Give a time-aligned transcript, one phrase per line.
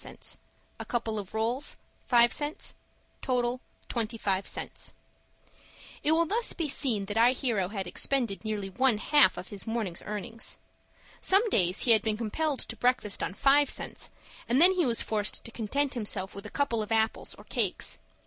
[0.01, 0.37] 15
[0.79, 1.77] A couple of rolls,.......
[2.07, 2.31] 5
[3.21, 3.59] —25
[4.01, 4.93] cts.
[6.01, 9.67] It will thus be seen that our hero had expended nearly one half of his
[9.67, 10.57] morning's earnings.
[11.21, 14.09] Some days he had been compelled to breakfast on five cents,
[14.49, 17.99] and then he was forced to content himself with a couple of apples, or cakes.